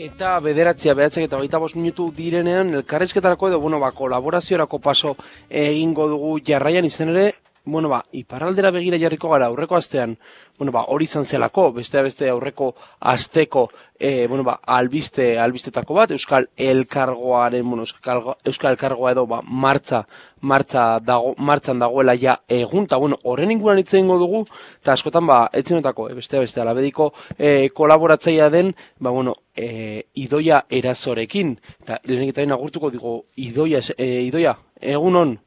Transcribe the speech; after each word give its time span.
Eta 0.00 0.38
bederatzia 0.40 0.94
behatzek 0.96 1.26
eta 1.26 1.36
baita 1.36 1.58
bos 1.60 1.74
minutu 1.76 2.06
direnean, 2.16 2.70
elkarrizketarako 2.78 3.50
edo, 3.50 3.58
bueno, 3.60 3.76
ba, 3.82 3.90
kolaboraziorako 3.92 4.78
paso 4.80 5.10
egingo 5.50 6.06
dugu 6.08 6.30
jarraian 6.46 6.88
izan 6.88 7.12
ere, 7.12 7.24
bueno, 7.64 7.88
ba, 7.88 8.04
iparraldera 8.12 8.70
begira 8.70 8.98
jarriko 8.98 9.28
gara 9.28 9.46
aurreko 9.46 9.76
astean, 9.76 10.16
bueno, 10.58 10.72
ba, 10.72 10.84
hori 10.88 11.04
izan 11.04 11.24
zelako, 11.24 11.70
beste 11.72 12.02
beste 12.02 12.28
aurreko 12.28 12.74
asteko, 13.00 13.70
e, 13.98 14.26
bueno, 14.26 14.44
ba, 14.44 14.58
albiste, 14.66 15.38
albistetako 15.38 15.94
bat, 15.94 16.10
Euskal 16.10 16.48
Elkargoaren, 16.56 17.66
bueno, 17.68 17.84
Euskal, 17.84 18.72
Elkargoa 18.72 19.12
edo, 19.12 19.26
ba, 19.26 19.42
martza, 19.42 20.06
martza 20.40 21.00
dago, 21.00 21.34
martzan 21.38 21.78
dagoela 21.78 22.16
ja 22.16 22.40
egun, 22.48 22.88
eta, 22.88 22.96
bueno, 22.96 23.18
horren 23.24 23.50
inguran 23.50 23.78
hitz 23.78 23.92
dugu, 23.92 24.46
eta 24.80 24.92
askotan, 24.92 25.26
ba, 25.26 25.50
etzinotako, 25.52 26.08
e, 26.10 26.14
beste 26.14 26.38
beste, 26.38 26.60
alabediko 26.60 27.12
e, 27.38 27.70
kolaboratzaia 27.74 28.50
den, 28.50 28.74
ba, 28.98 29.10
bueno, 29.10 29.36
e, 29.54 30.06
idoia 30.14 30.64
erazorekin, 30.68 31.58
eta 31.82 32.00
lehenik 32.04 32.36
eta 32.36 32.54
agurtuko 32.54 32.90
digo, 32.90 33.24
idoia, 33.36 33.80
e, 33.96 34.22
idoia, 34.22 34.56
egunon? 34.80 35.38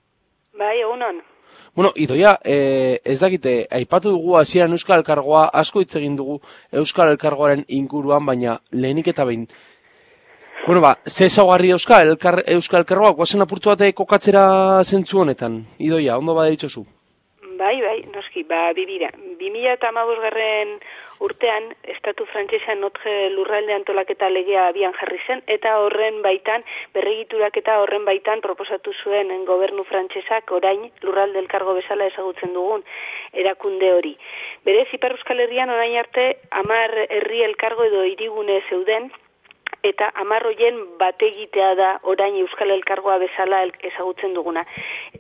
Bai, 0.58 0.80
egunon. 0.80 1.33
Bueno, 1.76 1.92
idoia, 1.96 2.38
e, 2.46 3.00
ez 3.04 3.20
dakite, 3.20 3.68
aipatu 3.72 4.12
dugu 4.14 4.38
hasieran 4.38 4.72
Euskal 4.72 5.02
Elkargoa, 5.02 5.48
asko 5.62 5.82
hitz 5.82 5.96
egin 5.98 6.16
dugu 6.16 6.40
Euskal 6.72 7.10
Elkargoaren 7.14 7.66
inguruan, 7.68 8.26
baina 8.26 8.60
lehenik 8.72 9.10
eta 9.14 9.26
behin. 9.26 9.48
Bueno, 10.66 10.82
ba, 10.82 10.98
ze 11.08 11.30
zaugarri 11.30 11.74
Euskal, 11.76 12.08
Elkar, 12.08 12.44
Euskal 12.48 12.84
Elkargoa, 12.84 13.16
guazen 13.18 13.42
apurtu 13.42 13.74
bate 13.74 13.92
kokatzera 13.94 14.84
zentzu 14.84 15.20
honetan, 15.26 15.64
idoia, 15.80 16.18
ondo 16.18 16.36
bada 16.36 16.54
Bai, 17.58 17.82
bai, 17.82 18.00
noski, 18.14 18.44
ba, 18.44 18.74
bibira. 18.74 19.10
2000 19.40 19.74
eta 19.74 19.92
garren 20.22 20.80
urtean 21.24 21.70
estatu 21.96 22.26
frantsesan 22.32 22.82
notre 22.84 23.30
lurralde 23.32 23.74
antolaketa 23.74 24.30
legea 24.30 24.68
abian 24.68 24.96
jarri 25.00 25.20
zen 25.26 25.44
eta 25.56 25.78
horren 25.84 26.22
baitan 26.26 26.66
berregiturak 26.98 27.58
eta 27.62 27.80
horren 27.82 28.06
baitan 28.10 28.44
proposatu 28.46 28.94
zuen 29.04 29.32
gobernu 29.50 29.88
frantsesak 29.92 30.52
orain 30.60 30.90
lurralde 31.02 31.40
elkargo 31.40 31.78
bezala 31.80 32.10
ezagutzen 32.12 32.54
dugun 32.54 32.84
erakunde 33.34 33.94
hori. 33.94 34.16
Berez 34.66 34.88
Ipar 35.00 35.16
Euskal 35.18 35.40
Herrian 35.46 35.72
orain 35.72 35.98
arte 36.04 36.26
10 36.60 37.08
herri 37.10 37.44
elkargo 37.50 37.88
edo 37.92 38.04
hirigune 38.04 38.62
zeuden 38.70 39.12
eta 39.84 40.10
amarroien 40.24 40.78
bategitea 40.98 41.74
da 41.76 41.90
orain 42.14 42.36
Euskal 42.40 42.72
Elkargoa 42.72 43.18
bezala 43.22 43.62
ezagutzen 43.90 44.34
duguna. 44.34 44.64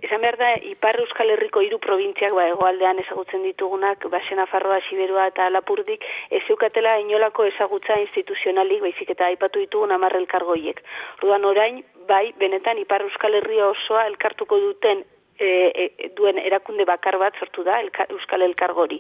Esan 0.02 0.22
behar 0.24 0.38
da, 0.40 0.52
Ipar 0.72 1.00
Euskal 1.04 1.34
Herriko 1.36 1.62
hiru 1.66 1.80
probintziak 1.84 2.34
ba, 2.38 2.48
egoaldean 2.54 3.02
ezagutzen 3.04 3.44
ditugunak, 3.44 4.08
Basena 4.14 4.48
Farroa, 4.48 4.80
Siberua 4.88 5.28
eta 5.34 5.50
Lapurdik, 5.52 6.06
ez 6.32 6.44
eukatela 6.50 6.98
inolako 7.04 7.48
ezagutza 7.52 8.00
instituzionalik, 8.06 8.82
baizik 8.88 9.12
eta 9.16 9.28
aipatu 9.28 9.60
ditugun 9.66 9.92
amarre 9.92 10.24
elkargoiek. 10.24 10.80
Rudan 11.22 11.46
orain, 11.52 11.84
bai, 12.08 12.32
benetan 12.40 12.80
Ipar 12.80 13.04
Euskal 13.10 13.36
Herria 13.42 13.68
osoa 13.76 14.08
elkartuko 14.08 14.60
duten 14.64 15.04
e, 15.44 15.90
e, 15.98 16.10
duen 16.18 16.40
erakunde 16.40 16.86
bakar 16.90 17.18
bat 17.22 17.38
sortu 17.40 17.64
da 17.68 17.80
Euskal 18.10 18.42
Elkargori. 18.48 19.00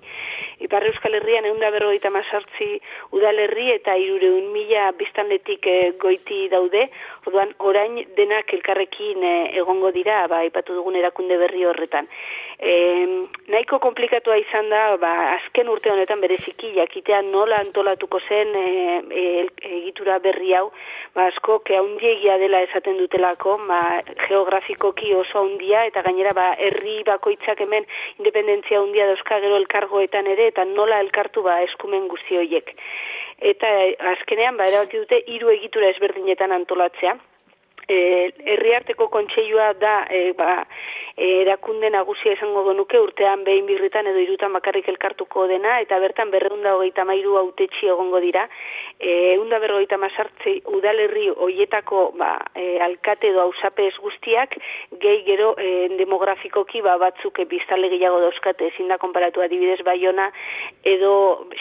Iparre 0.66 0.91
Euskal 0.91 1.16
Herrian 1.19 1.47
egun 1.50 1.61
da 1.63 1.72
berrogeita 1.73 2.11
mazartzi 2.13 2.69
udalerri 3.16 3.69
eta 3.77 3.95
irureun 3.97 4.52
mila 4.53 4.91
biztanletik 5.00 5.67
e, 5.67 5.77
goiti 6.02 6.47
daude, 6.52 6.88
orduan 7.25 7.53
orain 7.59 8.00
denak 8.17 8.53
elkarrekin 8.53 9.23
e, 9.23 9.33
egongo 9.63 9.91
dira, 9.95 10.23
ba, 10.27 10.44
ipatu 10.45 10.75
dugun 10.77 11.00
erakunde 11.00 11.38
berri 11.41 11.66
horretan. 11.66 12.09
E, 12.64 12.73
nahiko 13.52 13.75
komplikatua 13.83 14.38
izan 14.39 14.69
da, 14.72 14.95
ba, 14.95 15.11
azken 15.33 15.67
urte 15.67 15.92
honetan 15.92 16.22
bereziki, 16.23 16.69
jakitea 16.78 17.19
nola 17.28 17.58
antolatuko 17.59 18.22
zen 18.23 18.53
e, 18.56 18.67
e, 19.11 19.23
egitura 19.81 20.16
berri 20.23 20.53
hau, 20.56 20.69
ba, 21.16 21.25
asko, 21.28 21.58
ke 21.67 21.75
haundiegia 21.75 22.38
dela 22.39 22.61
esaten 22.64 22.95
dutelako, 23.02 23.58
ba, 23.67 23.81
geografikoki 24.30 25.11
oso 25.19 25.41
haundia, 25.41 25.84
eta 25.91 26.06
gainera 26.08 26.31
ba, 26.38 26.53
herri 26.69 27.02
bakoitzak 27.09 27.66
hemen 27.67 27.89
independentzia 28.22 28.80
handia 28.80 29.09
dauzka 29.12 29.41
gero 29.44 29.59
elkargoetan 29.59 30.31
ere 30.38 30.47
eta 30.53 30.63
nola 30.72 31.01
elkartu 31.03 31.44
ba 31.44 31.59
eskumen 31.68 32.07
guzti 32.07 32.40
horiek. 32.40 32.74
Eta 33.53 33.75
azkenean 34.16 34.57
ba 34.57 34.72
erabaki 34.72 35.03
dute 35.03 35.19
hiru 35.28 35.51
egitura 35.57 35.91
ezberdinetan 35.91 36.56
antolatzea 36.62 37.18
herriarteko 37.88 39.07
kontseilua 39.11 39.73
da 39.79 40.05
e, 40.09 40.31
ba, 40.38 40.66
e, 41.17 41.41
erakunde 41.41 41.89
nagusia 41.89 42.33
izango 42.33 42.63
genuke 42.69 42.99
urtean 42.99 43.44
behin 43.44 43.66
birritan 43.67 44.07
edo 44.07 44.21
irutan 44.23 44.53
bakarrik 44.55 44.88
elkartuko 44.94 45.47
dena 45.51 45.79
eta 45.83 45.99
bertan 45.99 46.31
berreunda 46.31 46.75
hogeita 46.77 47.05
mairu 47.05 47.38
autetxi 47.38 47.89
egongo 47.91 48.21
dira. 48.23 48.47
E, 48.99 49.35
eunda 49.35 49.59
berrogeita 49.59 49.97
masartzi 49.97 50.59
udalerri 50.77 51.29
hoietako 51.29 52.03
ba, 52.19 52.38
e, 52.55 52.79
alkate 52.79 53.31
edo 53.33 53.44
hausapez 53.45 53.94
guztiak 54.00 54.57
gehi 55.03 55.23
gero 55.27 55.53
e, 55.57 55.89
demografikoki 56.00 56.81
ba, 56.81 56.97
batzuk 56.97 57.39
e, 57.39 57.47
biztale 57.50 57.89
gehiago 57.94 58.21
dauzkate 58.23 58.71
ezin 58.71 58.91
da 58.91 58.97
konparatu 58.97 59.44
adibidez 59.44 59.81
baiona 59.83 60.29
edo 60.83 61.13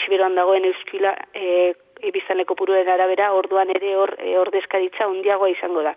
siberoan 0.05 0.37
dagoen 0.39 0.71
euskila 0.71 1.17
e, 1.35 1.75
biztanleko 2.11 2.57
puruen 2.59 2.89
arabera, 2.89 3.33
orduan 3.33 3.71
ere 3.75 3.95
hor 3.97 4.15
e, 4.19 4.37
ordezkaritza 4.39 5.07
handiagoa 5.07 5.51
izango 5.53 5.83
da. 5.87 5.95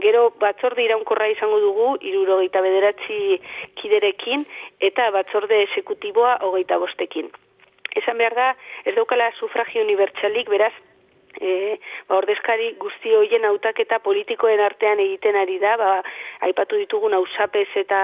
Gero 0.00 0.30
batzorde 0.40 0.84
iraunkorra 0.84 1.28
izango 1.34 1.60
dugu, 1.60 1.88
irurogeita 2.00 2.62
bederatzi 2.64 3.40
kiderekin, 3.80 4.46
eta 4.80 5.10
batzorde 5.10 5.62
esekutiboa 5.68 6.38
hogeita 6.48 6.78
bostekin. 6.78 7.28
Esan 8.00 8.16
behar 8.16 8.34
da, 8.34 8.48
ez 8.88 8.94
daukala 8.96 9.28
sufragio 9.36 9.82
unibertsalik, 9.84 10.48
beraz, 10.48 10.72
e, 11.42 11.78
ba, 12.08 12.16
ordezkari 12.20 12.72
guzti 12.80 13.12
hoien 13.16 13.44
hautaketa 13.48 13.98
politikoen 14.04 14.60
artean 14.62 15.00
egiten 15.02 15.36
ari 15.36 15.58
da, 15.62 15.74
ba, 15.80 15.90
aipatu 16.46 16.78
ditugun 16.80 17.14
ausapez 17.18 17.68
eta 17.82 18.00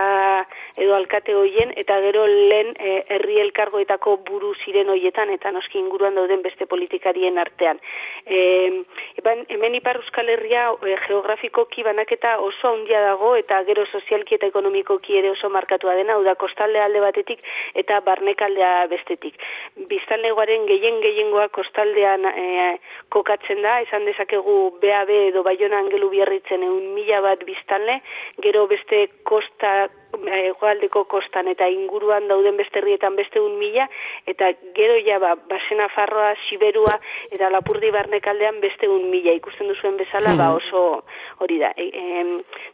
edo 0.77 0.95
alkate 0.97 1.35
hoien, 1.39 1.73
eta 1.81 2.01
gero 2.05 2.27
lehen 2.27 2.75
e, 2.79 2.95
herri 3.17 3.39
elkargoetako 3.45 4.19
buru 4.29 4.53
ziren 4.65 4.91
hoietan, 4.93 5.31
eta 5.35 5.53
noski 5.55 5.79
inguruan 5.79 6.19
dauden 6.19 6.43
beste 6.43 6.67
politikarien 6.67 7.39
artean. 7.39 7.81
E, 8.27 8.85
eban, 9.21 9.45
hemen 9.49 9.79
ipar 9.79 10.01
euskal 10.03 10.29
herria 10.35 10.69
e, 10.83 10.97
geografikoki 11.07 11.87
banaketa 11.87 12.37
oso 12.45 12.75
handia 12.75 13.03
dago, 13.07 13.35
eta 13.39 13.63
gero 13.69 13.87
sozialki 13.87 14.39
eta 14.39 14.51
ekonomikoki 14.51 15.19
ere 15.21 15.33
oso 15.35 15.51
markatua 15.53 15.95
dena, 15.99 16.19
hau 16.19 16.25
da 16.27 16.35
kostalde 16.39 16.81
alde 16.83 17.03
batetik 17.05 17.45
eta 17.79 18.01
barnekaldea 18.07 18.87
bestetik. 18.91 19.39
Biztanlegoaren 19.91 20.67
gehien 20.69 21.01
gehiengoa 21.05 21.49
kostaldean 21.55 22.27
e, 22.29 22.47
kokatzen 23.29 23.61
da, 23.61 23.81
esan 23.85 24.07
dezakegu 24.09 24.55
BAB 24.81 25.11
edo 25.29 25.43
Baiona 25.45 25.83
Angelu 25.83 26.09
Biarritzen 26.09 26.63
egun 26.65 26.95
mila 26.97 27.21
bat 27.21 27.43
biztanle, 27.45 27.99
gero 28.41 28.65
beste 28.71 29.09
kosta 29.29 29.89
egoaldeko 30.27 31.05
kostan 31.05 31.49
eta 31.49 31.69
inguruan 31.69 32.29
dauden 32.29 32.57
beste 32.57 32.81
herrietan 32.81 33.17
beste 33.17 33.41
un 33.41 33.59
mila, 33.59 33.89
eta 34.27 34.51
gero 34.77 34.99
ja 35.05 35.19
ba, 35.19 35.35
basena 35.49 35.89
farroa, 35.95 36.35
siberua, 36.49 36.99
eta 37.31 37.51
lapurdi 37.51 37.91
barnekaldean 37.95 38.61
beste 38.61 38.89
un 38.89 39.09
mila, 39.11 39.33
ikusten 39.37 39.69
duzuen 39.69 39.97
bezala, 39.97 40.35
ba 40.39 40.51
oso 40.55 41.05
hori 41.45 41.59
da, 41.59 41.73
e, 41.77 42.25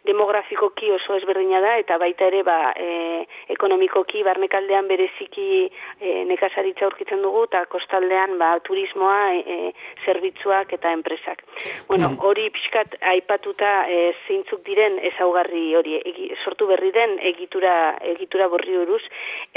demografikoki 0.04 0.90
oso 0.94 1.16
ezberdina 1.18 1.60
da, 1.64 1.76
eta 1.82 1.98
baita 1.98 2.28
ere 2.30 2.42
ba, 2.46 2.58
e, 2.76 3.24
ekonomikoki 3.54 4.22
barnekaldean 4.26 4.88
bereziki 4.88 5.48
e, 6.00 6.24
nekazaritza 6.30 6.88
aurkitzen 6.88 7.22
dugu, 7.22 7.46
eta 7.50 7.64
kostaldean 7.72 8.38
ba, 8.38 8.54
turismoa, 8.64 9.34
e, 9.34 9.42
e 9.44 10.04
zerbitzuak 10.04 10.72
eta 10.76 10.92
enpresak. 10.92 11.44
Bueno, 11.88 12.12
hori 12.24 12.48
pixkat 12.54 12.98
aipatuta 13.14 13.84
e, 13.88 14.12
zeintzuk 14.26 14.64
diren 14.66 14.98
ezaugarri 15.12 15.66
hori, 15.78 15.98
sortu 16.44 16.68
berri 16.70 16.90
den 16.94 17.18
egitura, 17.34 17.76
egitura 18.16 18.48
borri 18.48 18.76
buruz, 18.80 19.02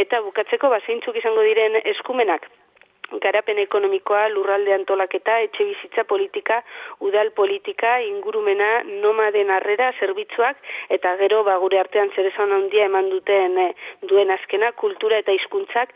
eta 0.05 0.21
bukatzeko 0.29 0.69
bazeintzuk 0.77 1.21
izango 1.23 1.45
diren 1.47 1.81
eskumenak, 1.83 2.49
garapen 3.23 3.59
ekonomikoa, 3.61 4.27
lurralde 4.33 4.73
antolaketa, 4.75 5.37
etxe 5.45 5.65
bizitza 5.69 6.03
politika, 6.03 6.59
udal 6.99 7.31
politika, 7.31 7.97
ingurumena, 8.03 8.83
nomaden 9.03 9.51
harrera, 9.53 9.91
zerbitzuak, 9.99 10.59
eta 10.97 11.15
gero 11.21 11.43
ba, 11.47 11.57
gure 11.63 11.79
artean 11.79 12.11
zer 12.15 12.31
handia 12.37 12.85
eman 12.85 13.09
duten 13.09 13.57
eh, 13.57 13.73
duen 14.03 14.31
azkena, 14.31 14.71
kultura 14.71 15.17
eta 15.17 15.31
hizkuntzak 15.31 15.93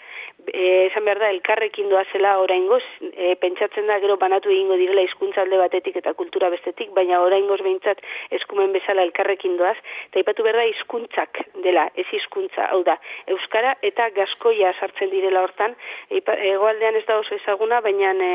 e, 0.47 0.87
esan 0.87 1.05
behar 1.05 1.19
da, 1.19 1.29
elkarrekin 1.33 1.89
doazela 1.89 2.37
oraingoz, 2.41 2.83
e, 3.11 3.35
pentsatzen 3.41 3.87
da 3.87 3.99
gero 4.03 4.17
banatu 4.21 4.51
egingo 4.51 4.77
direla 4.79 5.03
hizkuntza 5.05 5.43
alde 5.43 5.59
batetik 5.61 5.97
eta 6.01 6.13
kultura 6.17 6.49
bestetik, 6.53 6.91
baina 6.95 7.21
oraingoz 7.21 7.59
behintzat 7.61 8.01
eskumen 8.39 8.73
bezala 8.73 9.05
elkarrekin 9.07 9.57
doaz, 9.59 9.77
eta 10.09 10.21
ipatu 10.23 10.45
behar 10.47 10.61
da 10.61 10.65
hizkuntzak 10.69 11.41
dela, 11.65 11.87
ez 11.95 12.07
hizkuntza, 12.11 12.67
hau 12.71 12.81
da, 12.87 12.97
Euskara 13.31 13.75
eta 13.81 14.09
Gaskoia 14.15 14.73
sartzen 14.79 15.11
direla 15.11 15.43
hortan, 15.45 15.75
egoaldean 16.09 16.97
ez 16.99 17.05
da 17.07 17.19
oso 17.21 17.35
ezaguna, 17.35 17.81
baina 17.85 18.13
e, 18.13 18.31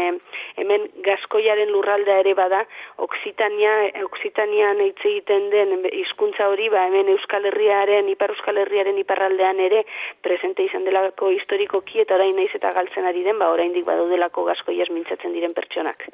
hemen 0.62 0.88
gaskoiaren 1.06 1.72
lurraldea 1.74 2.20
ere 2.24 2.34
bada, 2.38 2.62
Oksitania, 3.06 3.74
Oksitanian 4.06 4.80
hitz 4.84 5.02
egiten 5.04 5.50
den 5.50 5.88
hizkuntza 5.92 6.48
hori, 6.52 6.68
ba 6.72 6.86
hemen 6.86 7.10
Euskal 7.16 7.50
Herriaren, 7.50 8.08
Ipar 8.12 8.32
Euskal 8.34 8.62
Herriaren 8.62 8.98
iparraldean 9.02 9.60
ere 9.60 9.84
presente 10.22 10.64
izan 10.66 10.84
delako 10.86 11.30
historikoki 11.34 11.95
eta 12.00 12.14
orain 12.14 12.36
naiz 12.36 12.50
eta 12.54 12.72
galtzen 12.76 13.06
ari 13.06 13.22
den, 13.26 13.38
ba 13.38 13.50
oraindik 13.52 13.86
badaudelako 13.86 14.44
gaskoiaz 14.50 14.88
mintzatzen 14.90 15.32
diren 15.32 15.54
pertsonak. 15.54 16.08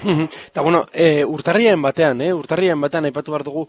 Eta 0.00 0.62
bueno, 0.62 0.86
e, 0.92 1.24
urtarrien 1.24 1.82
batean, 1.82 2.20
eh? 2.24 2.32
urtarrien 2.32 2.80
batean 2.80 3.08
aipatu 3.10 3.34
behar 3.34 3.44
dugu, 3.44 3.66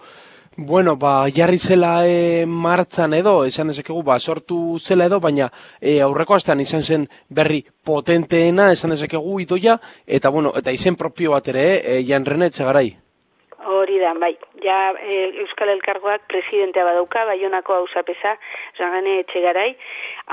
bueno, 0.58 0.96
ba, 0.98 1.30
jarri 1.32 1.58
zela 1.60 2.08
e, 2.08 2.46
martzan 2.46 3.14
edo, 3.14 3.44
esan 3.46 3.72
dezakegu, 3.72 4.04
ba, 4.04 4.20
sortu 4.20 4.78
zela 4.80 5.08
edo, 5.08 5.20
baina 5.20 5.50
e, 5.80 6.00
aurreko 6.02 6.36
astean 6.36 6.62
izan 6.62 6.84
zen 6.84 7.08
berri 7.30 7.64
potenteena, 7.84 8.72
esan 8.72 8.92
dezakegu 8.96 9.40
itoia, 9.40 9.80
eta 10.06 10.30
bueno, 10.30 10.54
eta 10.56 10.72
izen 10.72 10.96
propio 10.96 11.32
bat 11.32 11.48
ere, 11.54 11.66
e, 11.84 12.04
jan 12.08 12.26
renetxe 12.26 12.68
garai. 12.68 12.90
Hori 13.66 14.00
da, 14.00 14.14
bai. 14.14 14.38
Ja, 14.64 14.94
e, 14.98 15.18
Euskal 15.44 15.70
Elkargoak 15.70 16.24
presidentea 16.28 16.86
badauka, 16.86 17.26
baionako 17.30 17.76
hau 17.76 17.88
zapesa, 17.94 18.34
zagane 18.78 19.20
etxegarai. 19.22 19.76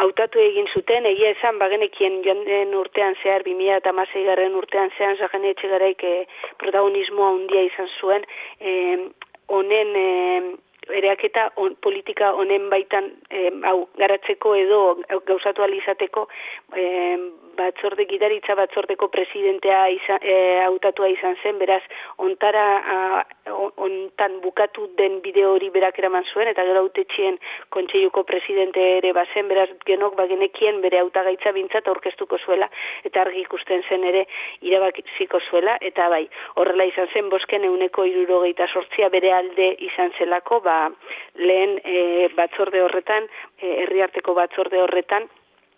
Hautatu 0.04 0.40
egin 0.40 0.68
zuten, 0.72 1.04
egia 1.10 1.34
esan, 1.36 1.58
bagenekien 1.60 2.22
joan 2.24 2.72
urtean 2.80 3.18
zehar, 3.22 3.44
2000 3.44 3.76
eta 3.76 3.92
garren 4.30 4.54
urtean 4.54 4.90
zehan, 4.96 5.16
zagane 5.16 5.50
etxegaraik 5.50 6.04
e, 6.04 6.26
protagonismoa 6.56 7.34
handia 7.34 7.62
izan 7.68 7.88
zuen, 8.00 8.24
e, 8.60 8.72
honen 9.48 9.94
e, 9.96 10.08
ereaketa 10.94 11.50
on, 11.56 11.76
politika 11.82 12.32
honen 12.32 12.68
baitan 12.70 13.10
e, 13.30 13.50
hau 13.68 13.88
garatzeko 13.98 14.54
edo 14.58 14.80
gauzatu 15.26 15.62
alizateko 15.62 16.28
e, 16.76 16.86
batzorde 17.58 18.06
gidaritza 18.10 18.54
batzordeko 18.58 19.08
presidentea 19.14 19.86
izan, 19.94 20.22
e, 20.22 20.36
hautatua 20.64 21.08
izan 21.10 21.36
zen, 21.42 21.58
beraz 21.58 21.82
ontara 22.18 22.66
ontan 23.76 24.40
bukatu 24.40 24.88
den 24.98 25.20
bideo 25.24 25.52
hori 25.54 25.70
berak 25.74 25.98
eraman 25.98 26.24
zuen, 26.32 26.48
eta 26.48 26.64
gero 26.68 26.82
autetxien 26.84 27.38
kontseiuko 27.74 28.24
presidente 28.28 28.82
ere 28.98 29.12
bazen, 29.16 29.48
beraz 29.48 29.68
genok 29.86 30.16
bagenekien 30.18 30.80
bere 30.84 31.00
hautagaitza 31.02 31.52
bintzat 31.56 31.88
aurkeztuko 31.88 32.38
zuela, 32.38 32.70
eta 33.04 33.22
argi 33.22 33.42
ikusten 33.46 33.82
zen 33.88 34.04
ere 34.04 34.26
irabakiziko 34.60 35.40
zuela, 35.50 35.78
eta 35.80 36.08
bai, 36.08 36.24
horrela 36.56 36.88
izan 36.90 37.08
zen, 37.12 37.28
bosken 37.32 37.64
euneko 37.70 38.04
irurogeita 38.08 38.68
sortzia 38.68 39.08
bere 39.08 39.32
alde 39.32 39.72
izan 39.90 40.12
zelako, 40.18 40.60
ba, 40.60 40.78
lehen 41.38 41.78
e, 41.84 42.28
batzorde 42.36 42.82
horretan, 42.82 43.28
e, 43.60 43.74
herriarteko 43.84 44.34
batzorde 44.38 44.82
horretan, 44.82 45.28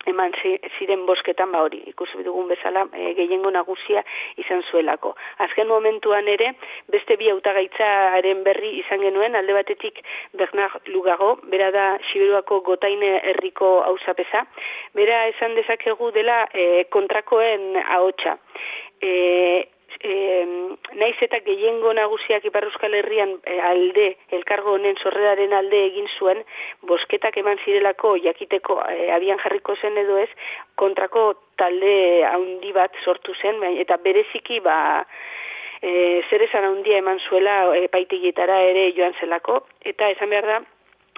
eman 0.05 0.33
ziren 0.77 1.05
bosketan 1.05 1.51
ba 1.51 1.61
hori 1.65 1.81
ikusi 1.91 2.23
dugun 2.23 2.47
bezala 2.49 2.85
e, 2.93 3.13
gehiengo 3.17 3.51
nagusia 3.51 4.03
izan 4.37 4.63
zuelako. 4.71 5.15
Azken 5.45 5.67
momentuan 5.67 6.27
ere 6.27 6.53
beste 6.91 7.17
bi 7.17 7.29
hautagaitzaren 7.29 8.43
berri 8.43 8.71
izan 8.79 9.01
genuen 9.01 9.35
alde 9.35 9.53
batetik 9.53 10.01
Bernard 10.33 10.87
Lugago, 10.87 11.35
bera 11.43 11.71
da 11.71 11.85
Siberuako 12.11 12.61
Gotaine 12.61 13.19
herriko 13.31 13.81
auzapeza. 13.83 14.45
Bera 14.93 15.27
esan 15.27 15.55
dezakegu 15.55 16.11
dela 16.11 16.45
e, 16.53 16.85
kontrakoen 16.89 17.77
ahotsa. 17.83 18.37
E, 19.01 19.11
e, 19.99 20.13
naiz 20.95 21.17
eta 21.21 21.39
gehiengo 21.45 21.93
nagusiak 21.93 22.45
Ipar 22.45 22.65
Euskal 22.69 22.95
Herrian 22.95 23.35
e, 23.45 23.59
alde, 23.59 24.07
elkargo 24.37 24.75
honen 24.77 24.97
sorreraren 24.97 25.53
alde 25.53 25.83
egin 25.87 26.09
zuen, 26.17 26.43
bosketak 26.87 27.37
eman 27.41 27.59
zirelako 27.65 28.15
jakiteko 28.23 28.79
e, 28.89 29.11
abian 29.11 29.41
jarriko 29.43 29.75
zen 29.75 29.97
edo 29.97 30.17
ez, 30.17 30.29
kontrako 30.75 31.25
talde 31.59 32.23
handi 32.25 32.71
bat 32.75 32.95
sortu 33.03 33.35
zen, 33.35 33.63
eta 33.83 33.97
bereziki 34.03 34.59
ba, 34.65 34.77
e, 35.81 36.21
zer 36.29 36.45
esan 36.47 36.65
handia 36.65 37.01
eman 37.01 37.19
zuela 37.19 37.75
e, 37.75 37.87
paitigietara 37.93 38.61
ere 38.69 38.91
joan 38.97 39.17
zelako, 39.19 39.63
eta 39.93 40.09
esan 40.15 40.31
behar 40.33 40.47
da, 40.53 40.61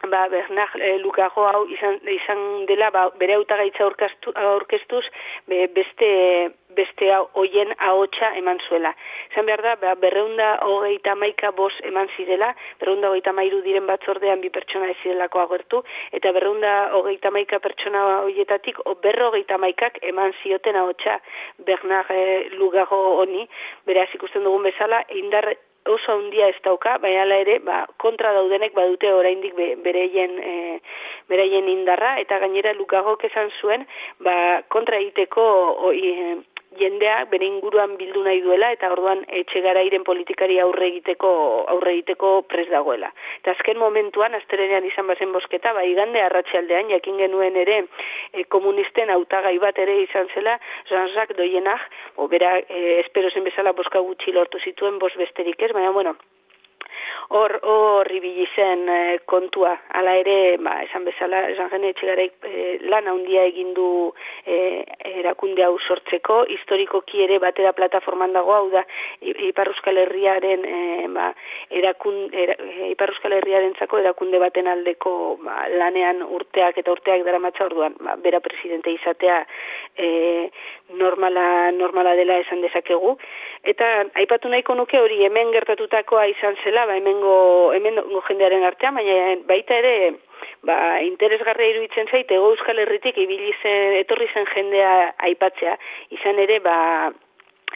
ba, 0.10 0.28
Bernard 0.30 0.76
e, 0.80 0.98
Lukago 1.00 1.46
hau 1.48 1.64
izan, 1.70 2.00
izan 2.08 2.66
dela 2.68 2.90
ba, 2.92 3.08
bere 3.20 3.38
hautagaitza 3.38 3.86
aurkeztuz 3.86 5.06
be, 5.48 5.68
beste 5.68 6.10
beste 6.74 7.10
hoien 7.38 7.74
ahotsa 7.78 8.32
eman 8.40 8.60
zuela. 8.68 8.94
Zan 9.34 9.46
behar 9.46 9.62
da, 9.62 9.76
ba, 9.82 9.94
berreunda 10.02 10.48
hogeita 10.66 11.16
maika 11.16 11.52
bos 11.52 11.74
eman 11.86 12.10
zirela, 12.18 12.54
berreunda 12.82 13.12
hogeita 13.12 13.34
mairu 13.38 13.62
diren 13.66 13.86
batzordean 13.90 14.42
bi 14.42 14.50
pertsona 14.54 14.90
ez 14.90 14.98
zirelako 15.04 15.44
agertu, 15.44 15.84
eta 16.12 16.32
berreunda 16.36 16.74
hogeita 16.98 17.32
maika 17.32 17.60
pertsona 17.64 18.06
hoietatik, 18.24 18.82
berro 19.04 19.30
hogeita 19.32 19.60
maikak 19.62 20.00
eman 20.14 20.34
zioten 20.42 20.80
ahotsa 20.82 21.20
Bernard 21.66 22.10
e, 22.10 22.50
Lugago 22.58 23.04
honi, 23.22 23.46
beraz 23.86 24.10
ikusten 24.18 24.44
dugun 24.44 24.66
bezala, 24.72 25.04
indar 25.22 25.54
oso 25.86 26.12
handia 26.14 26.48
ez 26.50 26.60
dauka, 26.64 26.98
baina 27.04 27.26
ere, 27.40 27.60
ba, 27.60 27.84
kontra 27.98 28.34
daudenek 28.34 28.74
badute 28.76 29.12
oraindik 29.14 29.56
be, 29.56 29.74
bereien, 29.84 30.38
e, 30.40 30.80
bereien 31.30 31.68
indarra, 31.70 32.16
eta 32.24 32.40
gainera 32.40 32.74
lukagok 32.78 33.26
esan 33.30 33.52
zuen, 33.62 33.86
ba, 34.24 34.64
kontra 34.70 35.00
egiteko 35.02 35.46
e, 35.92 36.38
jendea 36.80 37.24
bere 37.32 37.46
inguruan 37.46 37.96
bildu 37.98 38.24
nahi 38.24 38.42
duela 38.42 38.72
eta 38.76 38.90
orduan 38.94 39.24
etxe 39.42 39.62
garairen 39.66 40.04
politikari 40.08 40.60
aurre 40.64 40.88
egiteko 40.92 41.32
aurre 41.76 41.94
egiteko 41.98 42.34
pres 42.50 42.68
dagoela. 42.72 43.12
Eta 43.42 43.56
azken 43.56 43.80
momentuan 43.82 44.36
astelenean 44.40 44.86
izan 44.90 45.08
bazen 45.08 45.32
bosketa, 45.36 45.74
ba 45.74 45.86
igande 45.90 46.22
arratsaldean 46.22 46.92
jakin 46.94 47.18
genuen 47.24 47.58
ere 47.64 47.80
e, 48.32 48.44
komunisten 48.56 49.14
hautagai 49.14 49.58
bat 49.64 49.80
ere 49.86 50.00
izan 50.04 50.30
zela 50.34 50.60
Jean-Jacques 50.90 51.38
Doyenak, 51.38 51.90
o 52.16 52.28
bera 52.28 52.58
e, 52.60 53.00
espero 53.00 53.30
zen 53.30 53.44
bezala 53.50 53.74
boska 53.74 54.00
gutxi 54.00 54.32
lortu 54.32 54.60
zituen 54.60 55.00
bos 55.00 55.14
besterik 55.18 55.62
ez, 55.62 55.74
baina 55.74 55.92
bueno, 55.92 56.16
hor 57.30 57.58
hor 57.64 58.12
ibili 58.12 58.48
zen 58.56 58.88
e, 58.90 59.20
kontua. 59.26 59.74
Hala 59.98 60.16
ere 60.20 60.58
ba 60.64 60.76
esan 60.84 61.06
bezala 61.08 61.44
esan 61.52 61.70
gene 61.72 61.92
etxegarek 61.94 62.48
e, 62.48 62.64
lan 62.92 63.08
handia 63.08 63.46
egin 63.50 63.74
du 63.78 63.88
e, 64.46 64.58
erakunde 65.22 65.66
hau 65.66 65.78
sortzeko. 65.80 66.44
Historikoki 66.56 67.24
ere 67.26 67.40
batera 67.44 67.74
plataforman 67.74 68.34
dago 68.34 68.54
hau 68.54 68.70
da 68.74 68.84
Ipar 69.22 69.72
Euskal 69.74 69.98
Herriaren 70.04 70.66
e, 70.66 71.08
ba 71.14 71.32
erakun 71.70 72.28
era, 72.32 72.58
Ipar 72.90 73.14
Euskal 73.16 73.38
Herriarentzako 73.40 74.02
erakunde 74.04 74.40
baten 74.40 74.68
aldeko 74.68 75.38
ba, 75.44 75.64
lanean 75.74 76.24
urteak 76.24 76.78
eta 76.84 76.92
urteak 76.92 77.26
daramatza. 77.26 77.66
Orduan 77.66 77.96
ba, 78.00 78.18
bera 78.20 78.42
presidente 78.44 78.92
izatea 78.92 79.44
e, 79.98 80.50
normala 81.00 81.72
normala 81.72 82.14
dela 82.16 82.38
esan 82.42 82.62
dezakegu. 82.62 83.16
Eta 83.64 83.90
aipatu 84.20 84.50
nahiko 84.52 84.76
nuke 84.76 85.00
hori 85.00 85.22
hemen 85.26 85.52
gertatutakoa 85.56 86.26
izan 86.32 86.58
zela 86.64 86.83
ba 86.86 86.98
hemengo 86.98 87.74
hemengo 87.74 88.22
jendearen 88.28 88.64
artean 88.64 88.96
baina 88.96 89.36
baita 89.48 89.78
ere 89.82 89.96
ba 90.62 90.78
interesgarria 91.02 91.74
iruditzen 91.74 92.08
zait 92.12 92.32
ego 92.32 92.52
euskal 92.54 92.80
herritik 92.84 93.18
ibili 93.18 93.54
zen 93.62 94.00
etorri 94.00 94.28
zen 94.34 94.48
jendea 94.56 95.14
aipatzea. 95.30 95.78
Izan 96.18 96.40
ere 96.40 96.60
ba 96.60 96.78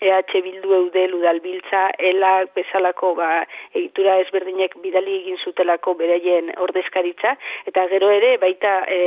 EH 0.01 0.41
Bildu 0.43 0.73
Eudel 0.73 1.15
Udalbiltza 1.15 1.89
ela 1.97 2.45
bezalako 2.55 3.13
ba 3.15 3.29
egitura 3.73 4.17
ezberdinek 4.21 4.77
bidali 4.83 5.15
egin 5.21 5.37
zutelako 5.37 5.95
bereien 5.99 6.51
ordezkaritza. 6.65 7.35
Eta 7.65 7.87
gero 7.93 8.09
ere 8.13 8.37
baita 8.37 8.73
e, 8.87 8.99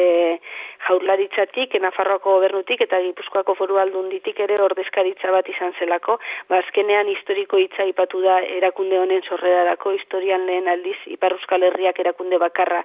jaurlaritzatik 0.88 1.78
Nafarroako 1.80 2.36
gobernutik 2.38 2.82
eta 2.86 3.00
Gipuzkoako 3.06 3.54
Foru 3.54 3.78
Aldunditik 3.78 4.40
ere 4.40 4.60
ordezkaritza 4.62 5.30
bat 5.30 5.48
izan 5.48 5.72
zelako. 5.78 6.18
Ba 6.48 6.60
azkenean 6.64 7.08
historiko 7.08 7.58
hitza 7.62 7.84
aipatu 7.86 8.22
da 8.26 8.40
erakunde 8.42 8.98
honen 8.98 9.22
sorrerarako 9.22 9.94
historian 9.98 10.46
lehen 10.46 10.68
aldiz 10.68 10.98
Ipar 11.06 11.38
Euskal 11.38 11.62
Herriak 11.62 11.98
erakunde 12.00 12.38
bakarra 12.38 12.84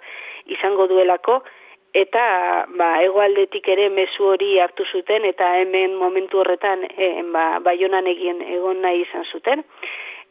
izango 0.57 0.87
duelako 0.87 1.41
eta 1.95 2.65
ba 2.75 2.89
hegoaldetik 3.03 3.69
ere 3.71 3.87
mezu 3.89 4.27
hori 4.33 4.57
hartu 4.59 4.83
zuten 4.91 5.23
eta 5.29 5.53
hemen 5.61 5.95
momentu 5.95 6.41
horretan 6.41 6.83
e, 6.89 7.07
ba 7.31 7.45
baionan 7.63 8.07
egin 8.11 8.41
egon 8.57 8.81
nahi 8.83 9.05
izan 9.05 9.23
zuten. 9.31 9.63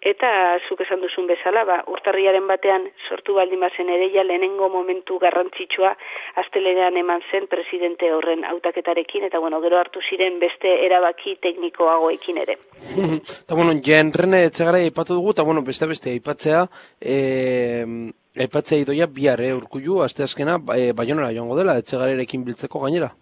Eta 0.04 0.28
zuk 0.68 0.83
esan 0.85 1.00
duzun 1.00 1.25
bezala 1.30 1.62
ba 1.64 1.78
urtarriaren 1.88 2.44
batean 2.44 2.83
sortu 3.09 3.38
baldin 3.38 3.62
bazen 3.64 3.88
ere 3.88 4.11
ja 4.12 4.25
lehenengo 4.26 4.68
momentu 4.68 5.16
garrantzitsua 5.23 5.94
astelenean 6.42 6.99
eman 7.00 7.25
zen 7.30 7.47
presidente 7.49 8.11
horren 8.12 8.44
hautaketarekin 8.44 9.25
eta 9.30 9.40
bueno 9.40 9.62
gero 9.62 9.78
hartu 9.80 10.02
ziren 10.04 10.37
beste 10.42 10.75
erabaki 10.85 11.38
teknikoagoekin 11.47 12.42
ere. 12.44 12.59
Ta 13.47 13.56
bueno 13.56 13.73
jenrene 13.88 14.42
etxegara 14.50 14.85
aipatu 14.85 15.16
dugu 15.16 15.33
ta 15.33 15.49
bueno 15.49 15.64
beste 15.64 15.88
beste 15.88 16.12
aipatzea 16.12 16.66
eh 17.00 18.12
Aipatzea 18.35 18.81
idoia 18.83 19.07
bihar, 19.07 19.41
eh, 19.41 19.53
urkullu, 19.55 20.00
azte 20.03 20.25
azkena, 20.25 20.57
e, 20.75 20.93
baionara 20.93 21.31
joango 21.37 21.55
dela, 21.59 21.76
etxegarerekin 21.79 22.43
biltzeko 22.47 22.81
gainera? 22.83 23.12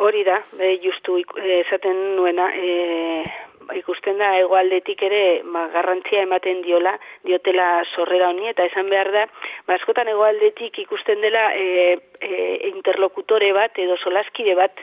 Hori 0.00 0.22
da, 0.24 0.38
be, 0.56 0.70
justu 0.80 1.18
eh, 1.20 1.58
esaten 1.58 2.00
nuena, 2.16 2.46
e, 2.56 3.24
ikusten 3.76 4.18
da 4.18 4.32
egoaldetik 4.40 5.02
ere 5.02 5.22
ba, 5.44 5.66
garrantzia 5.74 6.22
ematen 6.24 6.62
diola, 6.64 6.94
diotela 7.26 7.68
sorrera 7.94 8.30
honi, 8.30 8.48
eta 8.52 8.66
esan 8.68 8.88
behar 8.90 9.10
da, 9.12 9.24
ba, 9.66 9.76
askotan 9.76 10.08
egoaldetik 10.12 10.78
ikusten 10.84 11.20
dela 11.24 11.48
e, 11.54 11.98
e, 12.20 12.30
interlokutore 12.70 13.50
bat 13.56 13.78
edo 13.78 13.96
solaskide 13.98 14.54
bat 14.58 14.80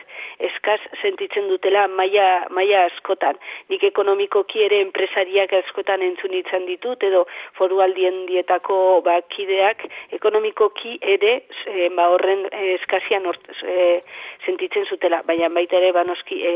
eskaz 0.50 0.78
sentitzen 1.00 1.48
dutela 1.50 1.86
maila, 1.88 2.46
maila 2.54 2.84
askotan. 2.90 3.38
Nik 3.70 3.84
ekonomikoki 3.90 4.64
ere 4.66 4.80
enpresariak 4.84 5.52
askotan 5.60 6.04
entzun 6.06 6.34
itzan 6.38 6.66
ditut 6.68 7.02
edo 7.06 7.24
foru 7.58 7.80
aldien 7.84 8.24
dietako 8.30 9.00
bakideak 9.06 9.86
ekonomikoki 10.18 10.96
ere 11.16 11.34
e, 11.66 11.88
ba, 11.96 12.08
horren 12.14 12.46
eskazian 12.76 13.26
e, 13.26 14.02
sentitzen 14.44 14.86
zutela. 14.86 15.22
Baina 15.26 15.50
baita 15.52 15.80
ere 15.80 15.92
banoski 15.96 16.42
e, 16.42 16.54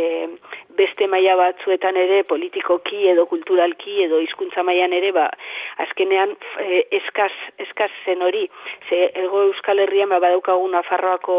beste 1.01 1.09
maila 1.09 1.37
batzuetan 1.37 1.97
ere 1.97 2.25
politikoki 2.29 3.09
edo 3.09 3.25
kulturalki 3.27 4.03
edo 4.05 4.19
hizkuntza 4.21 4.63
mailan 4.63 4.93
ere 4.93 5.13
ba 5.17 5.31
azkenean 5.81 6.35
e, 6.61 6.85
eskaz 6.93 7.33
eskaz 7.59 7.91
zen 8.05 8.21
hori. 8.23 8.49
Ze 8.89 9.11
ego 9.15 9.47
Euskal 9.49 9.79
Herrian 9.79 10.11
ba 10.11 10.21
badaukagu 10.21 10.69
Nafarroako 10.69 11.37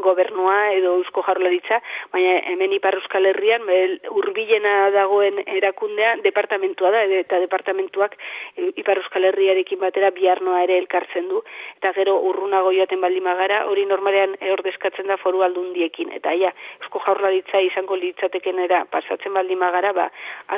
gobernua 0.00 0.72
edo 0.72 0.94
eusko 0.98 1.22
jarlaritza, 1.26 1.80
baina 2.12 2.38
hemen 2.52 2.72
ipar 2.76 2.96
euskal 2.98 3.26
herrian, 3.26 3.64
urbilena 4.10 4.90
dagoen 4.94 5.40
erakundea, 5.46 6.16
departamentua 6.24 6.90
da, 6.94 7.02
eta 7.20 7.40
departamentuak 7.42 8.16
e, 8.56 8.70
ipar 8.80 9.00
euskal 9.02 9.26
herriarekin 9.28 9.80
batera 9.80 10.10
biarnoa 10.14 10.62
ere 10.64 10.78
elkartzen 10.82 11.28
du, 11.28 11.42
eta 11.78 11.92
gero 11.96 12.18
urrunago 12.28 12.72
joaten 12.76 13.00
baldin 13.00 13.26
magara, 13.26 13.62
hori 13.70 13.86
normalean 13.86 14.36
ordezkatzen 14.52 15.10
da 15.10 15.18
foru 15.20 15.42
aldundiekin, 15.46 16.12
eta 16.18 16.34
ja, 16.38 16.52
eusko 16.80 17.02
jarlaritza 17.06 17.60
izango 17.60 17.96
litzateken 17.96 18.62
era 18.66 18.84
pasatzen 18.90 19.34
baldin 19.34 19.60
magara, 19.60 19.92
ba, 19.96 20.08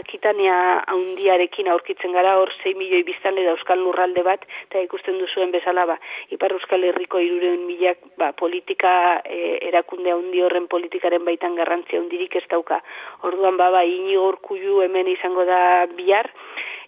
akitania 0.01 0.57
haundiarekin 0.93 1.69
aurkitzen 1.73 2.15
gara, 2.15 2.37
hor 2.41 2.53
6 2.63 2.77
milioi 2.79 3.03
biztanle 3.07 3.47
euskal 3.55 3.83
lurralde 3.83 4.23
bat, 4.27 4.45
eta 4.69 4.83
ikusten 4.85 5.19
duzuen 5.21 5.53
bezala, 5.55 5.87
ba, 5.91 5.99
ipar 6.35 6.55
euskal 6.57 6.85
herriko 6.85 7.21
iruren 7.23 7.67
milak, 7.69 8.01
ba, 8.21 8.33
politika 8.33 8.95
e, 9.25 9.59
erakunde 9.69 10.13
handi 10.13 10.43
horren 10.43 10.69
politikaren 10.69 11.25
baitan 11.25 11.57
garrantzia 11.59 12.01
hundirik 12.01 12.37
ez 12.37 12.47
dauka. 12.51 12.81
Orduan 13.23 13.57
baba 13.57 13.85
inigo 13.85 14.29
urkullu 14.29 14.81
hemen 14.87 15.09
izango 15.09 15.45
da 15.49 15.61
bihar, 15.97 16.31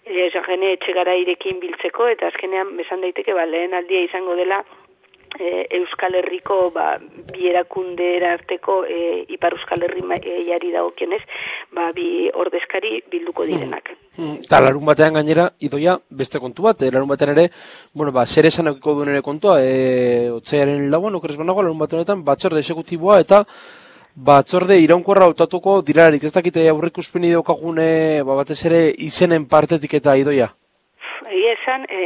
e, 0.05 0.29
jagene 0.33 0.73
etxegara 0.77 1.15
irekin 1.15 1.59
biltzeko, 1.59 2.07
eta 2.07 2.31
azkenean 2.31 2.75
besan 2.77 3.01
daiteke 3.01 3.33
ba, 3.33 3.45
lehen 3.45 3.73
aldia 3.73 4.03
izango 4.07 4.35
dela 4.35 4.63
e, 5.39 5.67
Euskal 5.79 6.15
Herriko 6.15 6.71
ba, 6.75 6.97
bi 7.31 7.47
erakundera 7.49 8.33
arteko 8.33 8.83
e, 8.85 9.25
Ipar 9.33 9.53
Euskal 9.53 9.83
Herri 9.83 10.03
jari 10.47 10.71
dagokionez, 10.71 11.21
ba, 11.73 11.91
bi 11.93 12.29
ordezkari 12.33 13.01
bilduko 13.11 13.43
hmm. 13.43 13.51
direnak. 13.53 13.91
Hmm. 14.17 14.37
Ta 14.49 14.59
larun 14.59 14.85
batean 14.85 15.13
gainera, 15.13 15.51
idoia 15.59 15.97
beste 16.09 16.39
kontu 16.39 16.63
bat, 16.63 16.81
e, 16.81 16.91
larun 16.91 17.09
batean 17.09 17.35
ere, 17.35 17.49
bueno, 17.93 18.11
ba, 18.11 18.25
zer 18.25 18.45
esan 18.45 18.73
duen 18.83 19.09
ere 19.09 19.21
kontua, 19.21 19.61
e, 19.61 20.29
otzaiaren 20.33 20.89
lauan, 20.91 21.15
okeres 21.15 21.37
banago, 21.37 21.61
larun 21.61 21.79
batean 21.79 22.01
honetan, 22.01 22.23
batzorde 22.23 22.63
esekutiboa 22.65 23.19
eta 23.21 23.43
batzorde 24.17 24.79
iraunkorra 24.81 25.27
hautatuko 25.29 25.81
dirarik, 25.85 26.23
ez 26.23 26.33
dakite 26.33 26.63
aurrik 26.69 26.97
uspeni 26.97 27.31
daukagune, 27.35 28.23
ba, 28.25 28.39
batez 28.41 28.63
ere 28.65 28.87
izenen 29.09 29.45
partetik 29.45 29.93
eta 29.99 30.15
idoia? 30.17 30.49
Egia 31.25 31.53
esan, 31.53 31.85
e, 31.89 32.01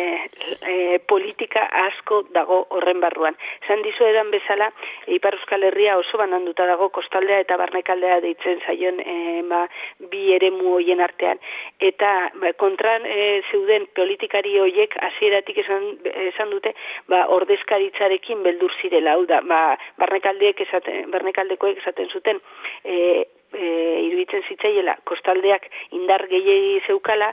e, 0.73 0.99
politika 1.07 1.65
asko 1.85 2.21
dago 2.33 2.65
horren 2.69 3.01
barruan. 3.03 3.37
Zan 3.67 3.81
dizu 3.85 4.05
edan 4.07 4.31
bezala, 4.31 4.71
Ipar 5.07 5.35
Euskal 5.39 5.63
Herria 5.67 5.97
oso 5.99 6.17
bananduta 6.21 6.65
dago 6.69 6.89
kostaldea 6.89 7.41
eta 7.43 7.57
barnekaldea 7.61 8.19
deitzen 8.23 8.61
zaion 8.65 9.01
e, 9.03 9.15
ba, 9.49 9.65
bi 10.11 10.31
ere 10.35 10.51
hoien 10.51 11.01
artean. 11.01 11.39
Eta 11.79 12.31
ba, 12.35 12.53
kontran 12.53 13.05
e, 13.05 13.41
zeuden 13.51 13.87
politikari 13.95 14.57
hoiek 14.59 14.95
hasieratik 15.09 15.61
esan, 15.65 15.85
esan 16.27 16.49
dute 16.53 16.73
ba, 17.07 17.25
ordezkaritzarekin 17.37 18.43
beldur 18.43 18.73
zirela. 18.81 19.17
Hau 19.17 19.25
da, 19.25 19.41
ba, 19.41 19.77
barnekaldeek 20.01 20.65
esaten, 20.67 21.11
barnekaldekoek 21.11 21.83
esaten 21.83 22.09
zuten 22.09 22.41
e, 22.83 23.25
e, 23.53 23.67
iruditzen 24.07 24.43
zitzaiela 24.49 24.95
kostaldeak 25.11 25.67
indar 25.97 26.25
gehiegi 26.31 26.81
zeukala 26.87 27.31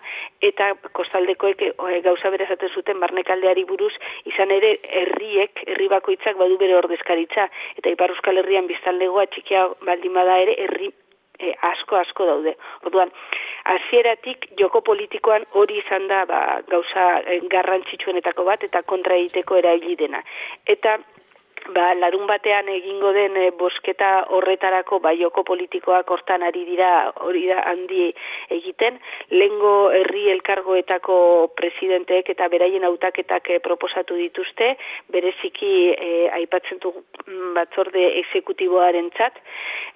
eta 0.50 0.70
kostaldekoek 0.98 1.64
e, 1.68 1.72
gauza 2.06 2.30
bere 2.34 2.48
esaten 2.48 2.72
zuten 2.75 3.00
barnekaldeari 3.00 3.64
buruz 3.64 3.92
izan 4.32 4.54
ere 4.54 4.76
herriek 5.02 5.64
herri 5.66 5.90
bakoitzak 5.94 6.38
badu 6.38 6.58
bere 6.62 6.78
ordezkaritza 6.78 7.48
eta 7.76 7.92
ipar 7.96 8.16
euskal 8.16 8.42
herrian 8.42 8.70
biztanlegoa 8.70 9.26
txikia 9.34 9.68
baldin 9.87 10.18
bada 10.20 10.38
ere 10.46 10.56
herri 10.64 10.92
e, 11.38 11.52
asko 11.70 11.96
asko 11.96 12.26
daude. 12.26 12.54
Orduan, 12.87 13.12
hasieratik 13.72 14.48
joko 14.58 14.82
politikoan 14.87 15.46
hori 15.60 15.78
izan 15.82 16.08
da 16.10 16.25
ba, 16.30 16.40
gauza 16.70 17.06
e, 17.20 17.40
garrantzitsuenetako 17.52 18.46
bat 18.48 18.66
eta 18.66 18.82
kontra 18.82 19.18
egiteko 19.22 19.60
erabili 19.62 19.96
dena. 20.02 20.22
Eta 20.66 20.98
ba, 21.74 21.92
larun 21.94 22.26
batean 22.26 22.68
egingo 22.72 23.12
den 23.12 23.36
e, 23.36 23.50
bosketa 23.58 24.10
horretarako 24.36 24.98
baioko 25.04 25.44
politikoak 25.46 26.10
hortan 26.10 26.42
ari 26.46 26.64
dira 26.68 26.90
hori 27.26 27.46
da 27.48 27.62
handi 27.70 28.08
egiten. 28.54 28.98
Lengo 29.30 29.90
herri 29.94 30.28
elkargoetako 30.34 31.18
presidenteek 31.58 32.30
eta 32.34 32.48
beraien 32.52 32.84
hautaketak 32.88 33.50
proposatu 33.64 34.16
dituzte, 34.20 34.74
bereziki 35.12 35.72
e, 35.92 36.28
aipatzen 36.40 36.80
du 36.82 36.92
mm, 36.94 37.52
batzorde 37.58 38.04
exekutiboaren 38.22 39.10
txat. 39.16 39.40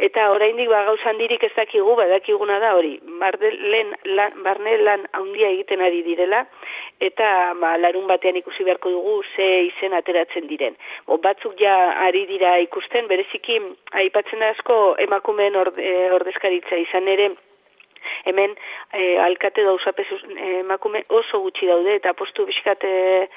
Eta 0.08 0.28
oraindik 0.34 0.70
ba, 0.72 0.84
gauzan 0.90 1.20
dirik 1.20 1.44
ez 1.44 1.52
dakigu, 1.56 1.96
badakiguna 1.96 2.58
da 2.62 2.74
hori, 2.78 2.96
barne 3.20 3.52
lan, 4.16 4.38
barne 4.44 4.76
lan 4.82 5.06
handia 5.12 5.52
egiten 5.54 5.82
ari 5.84 6.02
direla, 6.06 6.44
eta 7.00 7.52
ba, 7.60 7.76
larun 7.80 8.08
batean 8.10 8.38
ikusi 8.40 8.64
beharko 8.66 8.92
dugu 8.92 9.20
ze 9.36 9.48
izen 9.68 9.96
ateratzen 9.96 10.48
diren. 10.50 10.76
O, 11.06 11.18
batzuk 11.22 11.51
ja 11.58 11.76
ari 12.06 12.26
dira 12.26 12.56
ikusten, 12.64 13.08
bereziki 13.08 13.58
aipatzen 14.02 14.40
da 14.40 14.52
asko 14.54 14.96
emakumeen 14.98 15.56
eh, 15.56 16.12
ordezkaritza 16.12 16.76
izan 16.76 17.08
ere 17.08 17.32
hemen 18.24 18.54
e, 18.92 19.18
alkate 19.18 19.64
dauza 19.64 19.92
eh, 19.96 20.60
emakume 20.60 21.04
oso 21.08 21.40
gutxi 21.40 21.66
daude 21.66 21.94
eta 21.94 22.14
postu 22.14 22.46
bizkate 22.46 23.28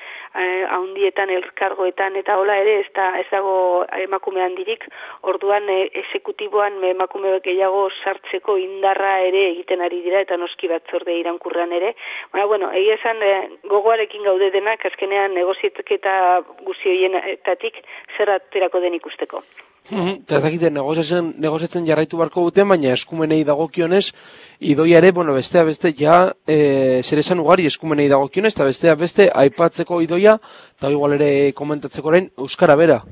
haundietan 0.69 1.29
elkargoetan 1.29 2.15
eta 2.15 2.38
hola 2.38 2.57
ere 2.62 2.79
ez, 2.81 2.88
da, 2.95 3.07
ez 3.19 3.27
dago 3.31 3.86
emakume 4.03 4.41
handirik. 4.43 4.88
Orduan 5.22 5.69
e, 5.69 5.77
esekutiboan 6.03 6.81
emakume 6.91 7.39
gehiago 7.45 7.89
sartzeko 8.03 8.57
indarra 8.62 9.19
ere 9.27 9.45
egiten 9.51 9.81
ari 9.81 10.01
dira 10.05 10.24
eta 10.25 10.38
noski 10.38 10.72
batzorde 10.72 11.17
irankurran 11.19 11.72
ere. 11.72 11.93
Baina 12.34 12.50
bueno, 12.51 12.72
egia 12.72 12.98
esan 13.00 13.22
e, 13.22 13.36
gogoarekin 13.72 14.25
gaude 14.27 14.51
denak 14.51 14.86
azkenean 14.91 15.34
negozietketa 15.38 16.17
guzi 16.65 16.91
hoienetatik 16.91 17.81
zer 18.17 18.36
aterako 18.39 18.84
den 18.84 19.01
ikusteko 19.01 19.43
Eta 19.86 20.39
ez 20.39 20.72
negoziatzen, 20.72 21.36
negoziatzen 21.38 21.86
jarraitu 21.86 22.18
barko 22.18 22.48
dute, 22.48 22.63
baina 22.63 22.94
eskumenei 22.94 23.44
dagokionez, 23.46 24.13
idoia 24.60 24.98
ere, 24.98 25.12
bueno, 25.12 25.34
bestea 25.34 25.63
beste, 25.63 25.94
ja, 25.94 26.34
e, 26.48 27.04
zer 27.04 27.22
esan 27.22 27.39
ugari 27.39 27.68
eskumenei 27.70 28.08
dagokionez, 28.10 28.56
eta 28.56 28.65
bestea 28.65 28.96
beste, 28.96 29.30
aipatzeko 29.30 30.01
idoia, 30.01 30.39
eta 30.80 30.89
igual 30.89 31.13
ere 31.20 31.30
komentatzeko 31.54 32.10
orain, 32.10 32.32
Euskara 32.38 32.75
bera. 32.75 33.04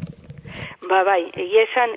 Ba, 0.84 1.00
bai, 1.08 1.30
egia 1.40 1.62
esan 1.64 1.94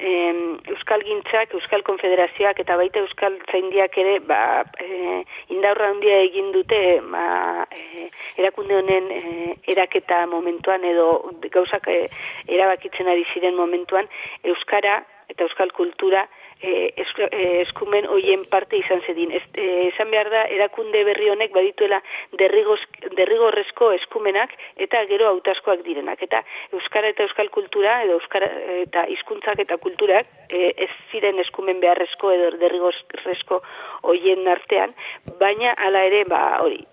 Euskal 0.71 1.03
Gintzak, 1.03 1.55
Euskal 1.59 1.83
Konfederazioak 1.83 2.61
eta 2.63 2.77
baita 2.79 3.01
Euskal 3.03 3.35
Zaindiak 3.51 3.97
ere 3.99 4.21
ba, 4.23 4.63
e, 4.79 5.25
indaurra 5.51 5.89
handia 5.91 6.21
egin 6.23 6.53
dute 6.55 6.79
ba, 7.11 7.67
e, 7.75 8.07
erakunde 8.39 8.79
honen 8.79 9.11
e, 9.11 9.23
eraketa 9.75 10.21
momentuan 10.31 10.87
edo 10.87 11.09
gauzak 11.57 11.91
e, 11.91 11.99
erabakitzen 12.47 13.11
ari 13.11 13.27
ziren 13.33 13.59
momentuan 13.59 14.07
Euskara 14.55 15.01
eta 15.35 15.49
Euskal 15.49 15.75
Kultura 15.75 16.23
e, 16.61 16.93
eskumen 17.63 18.07
hoien 18.09 18.45
parte 18.51 18.77
izan 18.79 19.03
zedin. 19.07 19.33
Ez, 19.33 19.43
e, 19.55 19.89
esan 19.89 20.11
behar 20.11 20.31
da, 20.33 20.45
erakunde 20.57 21.03
berri 21.05 21.29
honek 21.31 21.53
badituela 21.55 22.01
derrigoz, 22.39 22.81
derrigorrezko 23.19 23.91
eskumenak 23.99 24.55
eta 24.87 25.05
gero 25.11 25.29
hautaskoak 25.33 25.85
direnak. 25.87 26.23
Eta 26.23 26.43
Euskara 26.73 27.13
eta 27.13 27.27
Euskal 27.27 27.51
Kultura, 27.51 28.01
edo 28.05 28.19
Euskara 28.21 28.51
eta 28.83 29.07
hizkuntzak 29.13 29.63
eta 29.67 29.79
kulturak 29.83 30.27
e, 30.49 30.73
ez 30.87 30.91
ziren 31.13 31.39
eskumen 31.45 31.81
beharrezko 31.81 32.33
edo 32.33 32.51
derrigorrezko 32.61 33.63
hoien 34.03 34.47
artean, 34.49 34.95
baina 35.41 35.75
hala 35.77 36.05
ere, 36.09 36.25
ba, 36.29 36.43
hori, 36.65 36.85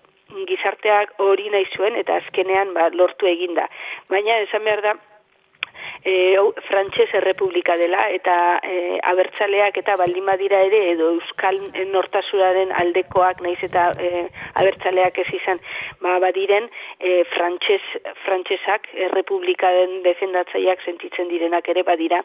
gizarteak 0.48 1.14
hori 1.22 1.50
nahi 1.52 1.66
zuen 1.76 1.96
eta 2.00 2.16
azkenean 2.22 2.72
ba, 2.74 2.88
lortu 2.92 3.28
eginda. 3.30 3.68
Baina 4.10 4.40
esan 4.44 4.64
behar 4.66 4.82
da, 4.82 4.94
e, 6.04 6.36
frantses 6.68 7.10
errepublika 7.14 7.76
dela 7.80 8.08
eta 8.10 8.60
e, 8.62 8.98
abertzaleak 9.02 9.78
eta 9.82 9.96
baldin 10.00 10.26
badira 10.26 10.60
ere 10.68 10.80
edo 10.92 11.10
euskal 11.16 11.60
nortasuraren 11.92 12.72
aldekoak 12.82 13.40
naiz 13.44 13.58
eta 13.62 13.90
e, 13.98 14.26
abertzaleak 14.60 15.18
ez 15.24 15.28
izan 15.40 15.60
ba 16.00 16.18
badiren 16.22 16.68
e, 16.98 17.24
frantses 17.34 17.82
frantsesak 18.24 18.88
errepublikaren 19.08 20.00
defendatzaileak 20.04 20.82
sentitzen 20.84 21.28
direnak 21.28 21.68
ere 21.68 21.82
badira. 21.86 22.20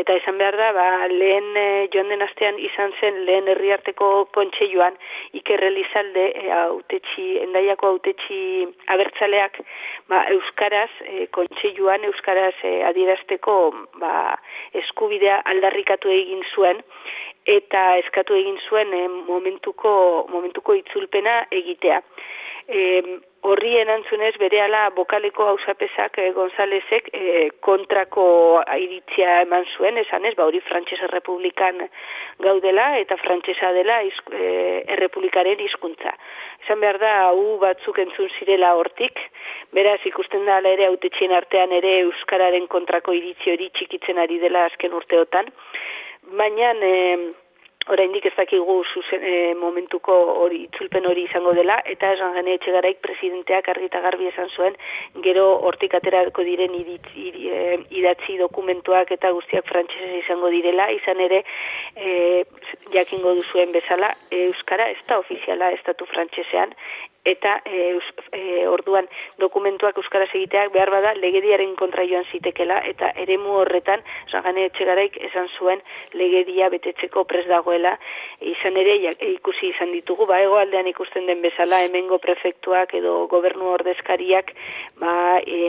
Eta 0.00 0.16
esan 0.20 0.38
behar 0.38 0.56
da 0.58 0.70
ba, 0.76 0.86
lehen 1.10 1.50
e, 1.56 1.66
joan 1.92 2.10
den 2.12 2.22
astean 2.26 2.58
izan 2.58 2.92
zen 3.00 3.22
lehen 3.28 3.48
herriarteko 3.52 4.10
kontseiluan 4.34 4.96
Iker 5.40 5.64
Elizalde 5.70 6.26
e, 6.30 6.50
autetxi 6.60 7.26
endaiako 7.44 7.94
autetxi 7.94 8.40
abertzaleak 8.94 9.60
ba, 10.10 10.24
euskaraz 10.36 10.90
e, 11.06 11.26
kontseiluan 11.34 12.04
euskaraz 12.10 12.54
e, 12.62 12.74
adierazteko 13.04 13.54
ba, 14.00 14.38
eskubidea 14.72 15.40
aldarrikatu 15.44 16.10
egin 16.10 16.42
zuen 16.54 16.80
eta 17.44 17.96
eskatu 18.00 18.34
egin 18.34 18.58
zuen 18.68 18.92
eh, 18.96 19.08
momentuko 19.28 20.26
momentuko 20.32 20.74
itzulpena 20.74 21.44
egitea. 21.50 22.00
E, 22.68 23.02
horri 23.44 23.74
enantzunez 23.76 24.32
berehala 24.40 24.86
bokaleko 24.96 25.46
hausapesak 25.50 26.16
e, 26.22 26.30
Gonzalezek 26.36 27.10
e, 27.12 27.24
kontrako 27.66 28.24
iritzia 28.80 29.40
eman 29.42 29.66
zuen, 29.76 29.98
esan 30.00 30.24
ez, 30.24 30.32
ba 30.38 30.46
hori 30.48 30.62
Frantses 30.64 31.02
Republikan 31.12 31.82
gaudela 32.46 32.86
eta 33.02 33.18
frantsesa 33.20 33.74
dela 33.76 34.00
izk, 34.08 34.32
e, 34.32 34.48
errepublikaren 34.96 35.60
hizkuntza. 35.66 36.14
Esan 36.64 36.80
behar 36.80 37.00
da, 37.02 37.12
hau 37.28 37.58
batzuk 37.60 38.00
entzun 38.06 38.32
zirela 38.38 38.72
hortik, 38.80 39.20
beraz 39.76 40.00
ikusten 40.08 40.48
da 40.48 40.62
ere 40.72 40.88
autetxien 40.88 41.36
artean 41.36 41.76
ere 41.76 41.98
Euskararen 42.06 42.66
kontrako 42.72 43.12
iritzi 43.12 43.52
hori 43.52 43.68
txikitzen 43.76 44.24
ari 44.24 44.40
dela 44.40 44.66
azken 44.72 44.96
urteotan, 45.02 45.52
baina... 46.40 46.76
E, 46.80 46.94
oraindik 47.92 48.24
ez 48.24 48.32
dakigu 48.36 48.76
zuzen 48.84 49.22
e, 49.22 49.54
momentuko 49.60 50.14
hori 50.44 50.62
itzulpen 50.64 51.06
hori 51.06 51.24
izango 51.28 51.52
dela 51.56 51.76
eta 51.94 52.12
esan 52.16 52.32
gane 52.36 52.54
etxegaraik 52.58 53.00
presidenteak 53.04 53.68
argi 53.72 53.88
eta 53.90 54.00
garbi 54.06 54.28
esan 54.30 54.48
zuen 54.56 54.76
gero 55.26 55.44
hortik 55.68 55.94
aterako 55.98 56.44
diren 56.48 56.74
idatzi, 56.80 57.26
e, 57.50 57.78
idatzi 58.00 58.38
dokumentuak 58.40 59.12
eta 59.18 59.32
guztiak 59.36 59.68
frantsesez 59.68 60.22
izango 60.22 60.52
direla. 60.54 60.88
Izan 60.96 61.20
ere 61.20 61.42
e, 61.96 62.44
jakingo 62.94 63.34
duzuen 63.40 63.72
bezala 63.76 64.14
euskara 64.30 64.88
ez 64.94 65.00
da 65.08 65.18
ofiziala 65.20 65.72
estatu 65.76 66.08
frantsesean 66.12 66.72
eta 67.24 67.56
e, 67.64 67.98
e, 68.32 68.66
orduan 68.68 69.08
dokumentuak 69.40 69.96
euskaraz 70.00 70.28
egiteak 70.32 70.72
behar 70.72 70.90
bada 70.92 71.14
legediaren 71.18 71.74
kontra 71.76 72.04
joan 72.08 72.26
zitekela 72.32 72.80
eta 72.90 73.10
eremu 73.24 73.58
horretan 73.62 74.04
zagane 74.30 74.66
etxegaraik 74.70 75.16
esan 75.30 75.48
zuen 75.58 75.80
legedia 76.12 76.68
betetzeko 76.74 77.24
pres 77.24 77.46
dagoela. 77.48 77.96
Izan 78.54 78.76
ere 78.76 78.96
ikusi 79.32 79.70
izan 79.72 79.92
ditugu 79.92 80.26
ba 80.26 80.40
egoaldean 80.44 80.90
ikusten 80.92 81.26
den 81.26 81.40
bezala 81.42 81.82
hemengo 81.84 82.18
prefektuak 82.18 82.94
edo 83.00 83.24
gobernu 83.32 83.72
ordezkariak 83.78 84.52
ba 85.00 85.40
e, 85.40 85.62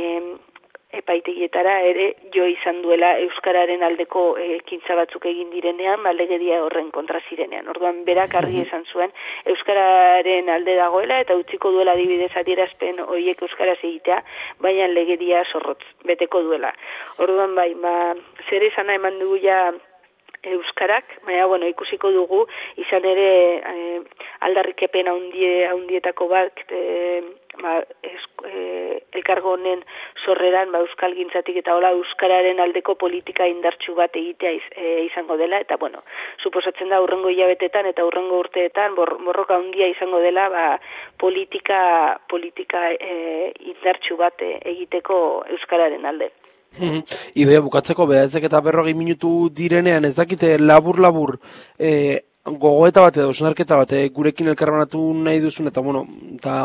epaitegietara 1.00 1.76
ere 1.90 2.06
jo 2.34 2.46
izan 2.50 2.82
duela 2.84 3.12
euskararen 3.24 3.84
aldeko 3.88 4.26
ekintza 4.46 4.96
batzuk 5.00 5.26
egin 5.32 5.50
direnean 5.54 6.02
malegedia 6.04 6.62
horren 6.66 6.92
kontra 6.96 7.22
zirenean. 7.30 7.68
Orduan 7.74 8.04
berak 8.08 8.36
argi 8.42 8.62
esan 8.66 8.86
zuen 8.92 9.14
euskararen 9.54 10.50
alde 10.50 10.78
dagoela 10.80 11.20
eta 11.24 11.38
utziko 11.40 11.72
duela 11.76 11.96
adibidez 11.98 12.32
adierazpen 12.36 13.02
horiek 13.08 13.42
euskaraz 13.48 13.80
egitea, 13.82 14.22
baina 14.60 14.88
legedia 14.92 15.44
zorrotz 15.52 15.84
beteko 16.06 16.44
duela. 16.48 16.72
Orduan 17.18 17.56
bai, 17.56 17.74
ma 17.76 18.14
zer 18.50 18.64
esana 18.70 18.96
eman 19.00 19.20
dugu 19.20 19.42
ja 19.44 19.60
euskarak, 20.46 21.06
baina 21.26 21.46
bueno, 21.50 21.68
ikusiko 21.68 22.12
dugu 22.14 22.44
izan 22.82 23.06
ere 23.10 23.30
e, 23.58 24.02
aldarrikepen 24.48 25.10
handie 25.10 25.66
handietako 25.72 26.28
bat 26.30 26.62
e, 26.70 27.22
ba, 27.62 27.80
e, 28.04 29.02
elkargo 29.16 29.54
honen 29.56 29.82
sorreran 30.26 30.72
ba, 30.72 30.82
euskal 30.86 31.16
gintzatik 31.18 31.60
eta 31.62 31.76
hola 31.76 31.92
euskararen 31.98 32.60
aldeko 32.64 32.96
politika 33.02 33.48
indartsu 33.50 33.96
bat 33.98 34.16
egitea 34.16 34.52
e, 34.52 34.94
izango 35.06 35.38
dela 35.38 35.60
eta 35.64 35.78
bueno, 35.82 36.04
suposatzen 36.44 36.90
da 36.94 37.02
urrengo 37.04 37.32
hilabetetan 37.34 37.90
eta 37.92 38.06
urrengo 38.06 38.40
urteetan 38.44 38.96
bor, 38.96 39.16
borroka 39.24 39.58
handia 39.60 39.88
izango 39.92 40.20
dela 40.24 40.50
ba, 40.50 40.66
politika 41.22 41.80
politika 42.30 42.90
e, 42.94 43.52
indartsu 43.74 44.18
bat 44.20 44.42
egiteko 44.42 45.20
euskararen 45.58 46.06
alde. 46.06 46.32
Idea 47.42 47.62
bukatzeko 47.64 48.08
behatzek 48.10 48.48
eta 48.50 48.62
berrogei 48.62 48.94
minutu 48.98 49.50
direnean 49.56 50.06
ez 50.06 50.16
dakite 50.18 50.58
labur-labur 50.60 51.38
e, 51.80 51.92
gogoeta 52.46 53.02
bat 53.02 53.18
edo 53.18 53.34
snarketa 53.34 53.80
bat 53.80 53.94
gurekin 54.14 54.52
elkarbanatu 54.52 55.02
nahi 55.26 55.40
duzun 55.42 55.72
eta 55.72 55.82
bueno, 55.82 56.06
eta 56.36 56.60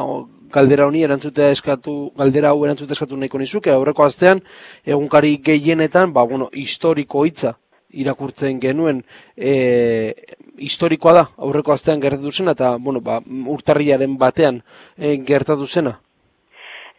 galdera 0.52 0.86
honi 0.86 1.02
erantzutea 1.06 1.50
eskatu, 1.54 1.94
galdera 2.18 2.50
hau 2.50 2.64
erantzutea 2.64 2.98
eskatu 2.98 3.16
nahiko 3.16 3.38
nizuke, 3.38 3.72
aurreko 3.72 4.04
astean 4.04 4.42
egunkari 4.86 5.36
gehienetan, 5.44 6.12
ba, 6.12 6.24
bueno, 6.24 6.50
historiko 6.52 7.24
hitza 7.26 7.56
irakurtzen 7.90 8.60
genuen 8.62 9.02
e, 9.36 10.14
historikoa 10.58 11.14
da 11.16 11.24
aurreko 11.38 11.72
astean 11.74 12.00
gertatu 12.02 12.30
zena 12.32 12.54
eta 12.56 12.76
bueno, 12.78 13.00
ba, 13.00 13.20
urtarriaren 13.54 14.16
batean 14.18 14.62
e, 14.96 15.16
gertatu 15.26 15.66
zena. 15.66 15.98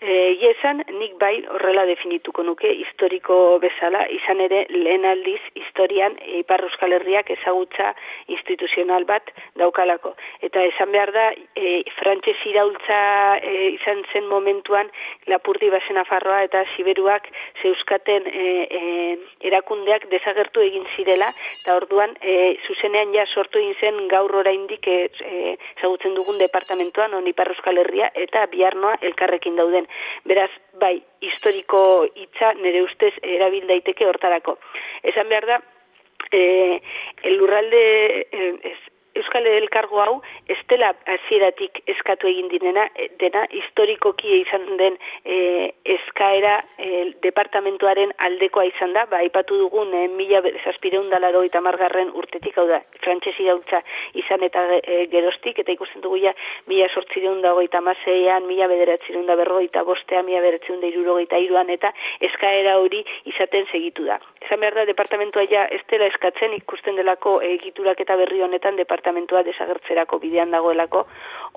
E, 0.02 0.34
Iesan, 0.42 0.80
nik 0.98 1.12
bai 1.22 1.44
horrela 1.46 1.84
definituko 1.86 2.42
nuke 2.42 2.72
historiko 2.74 3.36
bezala, 3.62 4.00
izan 4.10 4.40
ere 4.42 4.64
lehen 4.74 5.04
aldiz 5.06 5.38
historian 5.54 6.16
Ipar 6.40 6.64
Euskal 6.66 6.96
Herriak 6.96 7.28
ezagutza 7.36 7.92
instituzional 8.34 9.06
bat 9.06 9.30
daukalako. 9.62 10.16
Eta 10.48 10.64
esan 10.72 10.90
behar 10.96 11.12
da, 11.14 11.26
e, 11.54 11.84
frantxez 12.00 12.34
iraultza 12.50 12.98
e, 13.46 13.54
izan 13.76 14.02
zen 14.10 14.26
momentuan 14.32 14.90
Lapurdi 15.30 15.70
Basen 15.70 16.02
Afarroa 16.02 16.40
eta 16.48 16.64
Siberuak 16.74 17.30
zeuskaten 17.62 18.26
e, 18.26 18.48
e, 18.82 18.82
erakundeak 19.52 20.10
desagertu 20.10 20.66
egin 20.66 20.90
zirela, 20.96 21.30
eta 21.62 21.78
orduan 21.78 22.18
e, 22.26 22.56
zuzenean 22.66 23.14
ja 23.14 23.28
sortu 23.30 23.62
egin 23.62 23.78
zen 23.78 24.02
gaur 24.10 24.34
oraindik 24.42 24.90
e, 24.90 24.98
e, 25.30 25.56
ezagutzen 25.78 26.18
dugun 26.18 26.42
departamentuan 26.42 27.14
on 27.22 27.30
Ipar 27.30 27.54
Euskal 27.54 27.86
Herria 27.86 28.10
eta 28.26 28.48
biarnoa 28.50 28.98
elkarrekin 29.14 29.62
dauden. 29.62 29.91
Beraz, 30.26 30.50
bai, 30.82 30.96
historiko 31.22 31.82
hitza 32.16 32.54
nire 32.60 32.84
ustez 32.84 33.14
erabil 33.22 33.68
daiteke 33.68 34.08
hortarako. 34.08 34.58
Esan 35.04 35.30
behar 35.30 35.48
da, 35.50 35.60
eh, 36.32 36.82
el 37.24 37.38
lurralde, 37.38 37.84
eh, 38.32 38.54
ez, 38.64 38.78
Euskal 39.14 39.46
Elkargo 39.46 40.00
hau 40.00 40.22
ez 40.48 40.58
dela 40.72 40.94
hasieratik 41.10 41.82
eskatu 41.94 42.30
egin 42.30 42.48
dinena, 42.48 42.86
eh, 42.96 43.10
dena 43.20 43.44
historikoki 43.52 44.38
izan 44.40 44.78
den 44.80 44.96
e, 45.26 45.74
eskaera 45.84 46.54
e, 46.78 47.12
departamentuaren 47.24 48.14
aldekoa 48.28 48.64
izan 48.70 48.94
da, 48.96 49.04
ba, 49.12 49.20
ipatu 49.28 49.58
dugun 49.60 49.92
e, 49.94 50.06
mila 50.16 50.42
zazpireun 50.64 51.10
margarren 51.62 52.12
urtetik, 52.16 52.58
hau 52.58 52.68
da, 52.68 52.82
frantzesi 53.04 53.44
gautza 53.46 53.82
izan 54.14 54.44
eta 54.44 54.64
e, 54.80 55.08
gerostik, 55.12 55.60
eta 55.60 55.72
ikusten 55.72 56.02
dugu 56.02 56.18
ja, 56.24 56.34
mila 56.68 56.88
sortzireun 56.88 57.42
dago 57.42 57.62
eta 57.62 57.82
mazeian, 57.82 58.48
mila 58.48 58.68
bederatzireun 58.68 59.26
da 59.26 59.36
berro 59.36 59.60
eta 59.60 59.84
bostea, 59.84 60.24
mila 60.24 60.40
bederatzireun 60.40 60.82
da 60.82 60.88
iruro 60.88 61.18
eta 61.20 61.38
iruan, 61.38 61.70
eta 61.70 61.92
eskaera 62.22 62.78
hori 62.80 63.04
izaten 63.26 63.68
segitu 63.72 64.06
da. 64.06 64.22
Esan 64.42 64.60
behar 64.60 64.80
da, 64.80 64.86
departamentua 64.86 65.44
ja 65.52 65.68
ez 65.68 65.84
dela 65.92 66.08
eskatzen 66.08 66.56
ikusten 66.56 66.96
delako 66.96 67.42
egiturak 67.42 68.00
eta 68.00 68.16
berri 68.16 68.42
honetan 68.42 68.80
departamentua 68.80 69.01
departamentua 69.02 69.42
desagertzerako 69.44 70.20
bidean 70.22 70.52
dagoelako, 70.52 71.06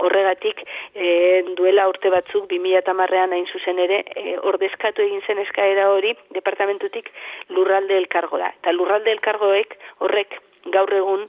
horregatik 0.04 0.64
e, 0.94 1.44
duela 1.57 1.88
urte 1.88 2.11
batzuk 2.11 2.48
2008an 2.50 3.37
hain 3.37 3.46
zuzen 3.46 3.78
ere, 3.78 4.04
e, 4.16 4.38
ordezkatu 4.38 5.02
egin 5.02 5.20
zen 5.26 5.38
eskaera 5.44 5.90
hori 5.92 6.14
departamentutik 6.33 7.11
lurralde 7.50 7.96
elkargola. 7.98 8.48
Eta 8.61 8.72
lurralde 8.72 9.12
elkargoek 9.12 9.76
horrek 10.00 10.40
gaur 10.72 10.88
egun 10.96 11.26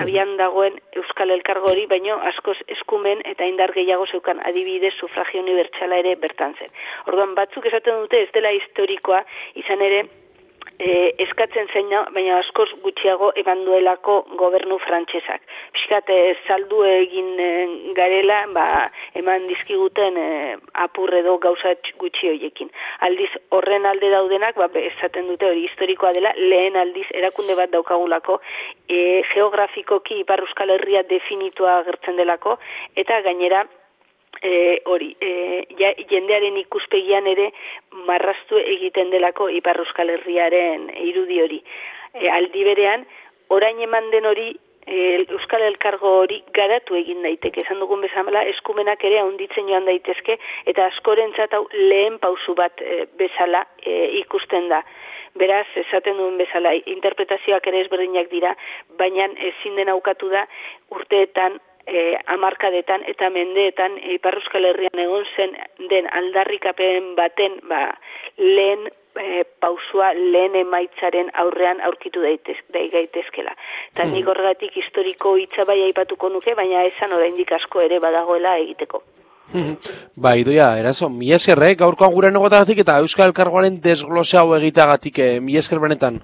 abian 0.00 0.38
dagoen 0.38 0.78
Euskal 0.96 1.30
Elkargo 1.30 1.68
hori, 1.68 1.84
baino 1.86 2.16
askoz 2.30 2.56
eskumen 2.78 3.20
eta 3.28 3.44
indar 3.44 3.74
gehiago 3.76 4.06
zeukan 4.06 4.40
adibidez 4.48 4.94
sufragio 4.94 5.42
unibertsala 5.42 6.00
ere 6.00 6.16
bertan 6.16 6.56
zen. 6.58 6.72
Orduan 7.06 7.34
batzuk 7.36 7.66
esaten 7.68 8.00
dute 8.00 8.22
ez 8.22 8.30
dela 8.32 8.54
historikoa, 8.56 9.20
izan 9.60 9.84
ere 9.84 10.06
e, 10.78 11.14
eskatzen 11.24 11.68
zein 11.72 11.90
baina 12.14 12.38
askoz 12.38 12.68
gutxiago 12.82 13.30
eban 13.40 13.64
duelako 13.66 14.16
gobernu 14.40 14.78
frantsesak. 14.82 15.42
Piskat, 15.76 16.10
e, 16.10 16.34
saldu 16.46 16.82
egin 16.88 17.30
e, 17.40 17.50
garela, 17.96 18.40
ba, 18.54 18.66
eman 19.14 19.46
dizkiguten 19.50 20.18
e, 20.18 20.56
apur 20.86 21.14
edo 21.14 21.36
gauza 21.38 21.74
gutxi 22.00 22.32
hoiekin. 22.32 22.72
Aldiz, 23.06 23.30
horren 23.50 23.86
alde 23.86 24.10
daudenak, 24.14 24.58
ba, 24.58 24.70
esaten 24.80 25.30
dute 25.30 25.48
hori 25.50 25.64
historikoa 25.68 26.12
dela, 26.16 26.34
lehen 26.38 26.76
aldiz 26.80 27.06
erakunde 27.12 27.56
bat 27.58 27.72
daukagulako, 27.72 28.40
e, 28.88 29.22
geografikoki 29.34 30.20
Ipar 30.24 30.44
Euskal 30.46 30.74
Herria 30.74 31.04
definitua 31.08 31.78
agertzen 31.80 32.20
delako, 32.20 32.58
eta 32.96 33.20
gainera, 33.26 33.64
e, 34.44 34.82
hori, 34.84 35.14
e, 35.20 35.64
ja, 35.78 35.94
jendearen 36.10 36.58
ikuspegian 36.60 37.26
ere 37.30 37.48
marraztu 38.08 38.60
egiten 38.60 39.10
delako 39.14 39.48
Ipar 39.58 39.80
Euskal 39.80 40.12
Herriaren 40.12 40.90
irudi 41.06 41.40
hori. 41.40 41.62
E, 42.12 42.28
aldi 42.30 42.66
berean, 42.68 43.08
orain 43.56 43.80
eman 43.88 44.10
den 44.12 44.28
hori, 44.28 44.50
e, 44.84 45.24
Euskal 45.32 45.64
Elkargo 45.70 46.12
hori 46.20 46.42
garatu 46.52 46.98
egin 47.00 47.24
daiteke. 47.24 47.64
Esan 47.64 47.80
dugun 47.80 48.04
bezala, 48.04 48.44
eskumenak 48.52 49.04
ere 49.08 49.22
handitzen 49.24 49.68
joan 49.72 49.88
daitezke, 49.88 50.38
eta 50.70 50.90
askorentzat 50.92 51.56
hau 51.56 51.64
lehen 51.72 52.20
pausu 52.20 52.54
bat 52.60 52.84
e, 52.84 53.04
bezala 53.18 53.64
e, 53.80 54.20
ikusten 54.20 54.68
da. 54.68 54.84
Beraz, 55.40 55.66
esaten 55.80 56.20
duen 56.20 56.36
bezala, 56.38 56.76
interpretazioak 56.92 57.72
ere 57.72 57.80
ezberdinak 57.82 58.28
dira, 58.30 58.52
baina 59.00 59.32
ezin 59.48 59.80
den 59.80 59.88
aukatu 59.96 60.28
da 60.30 60.44
urteetan 60.94 61.58
e, 61.86 62.16
amarkadetan 62.26 63.04
eta 63.10 63.30
mendeetan 63.30 63.96
Ipar 64.16 64.38
Euskal 64.40 64.66
Herrian 64.70 65.00
egon 65.06 65.24
zen 65.36 65.56
den 65.90 66.08
aldarrikapen 66.10 67.14
baten 67.18 67.58
ba, 67.68 67.86
lehen 68.38 68.86
e, 68.88 69.44
pausua 69.60 70.12
lehen 70.18 70.56
emaitzaren 70.64 71.30
aurrean 71.44 71.80
aurkitu 71.88 72.22
daitez, 72.24 72.58
gaitezkela. 72.72 73.56
Eta 73.92 74.04
hmm. 74.04 74.12
nik 74.16 74.28
horregatik 74.28 74.76
historiko 74.82 75.36
hitza 75.40 75.66
bai 75.68 75.80
aipatuko 75.88 76.32
nuke, 76.32 76.54
baina 76.54 76.84
esan 76.90 77.12
oraindik 77.12 77.52
asko 77.52 77.84
ere 77.84 78.00
badagoela 78.02 78.56
egiteko. 78.64 79.04
Ba, 80.24 80.34
idoia, 80.40 80.70
eraso, 80.80 81.08
mi 81.10 81.32
esker, 81.36 81.60
eh? 81.66 81.74
gaurkoan 81.78 82.12
gure 82.14 82.30
negotagatik 82.32 82.80
eta 82.84 82.98
Euskal 83.02 83.30
Elkargoaren 83.30 83.80
desglose 83.82 84.38
hau 84.40 84.54
egiteagatik, 84.56 85.20
eh? 85.20 85.40
mi 85.40 85.58
esker 85.60 85.82
benetan. 85.82 86.20